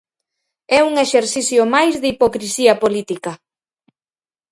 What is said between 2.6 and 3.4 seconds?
política.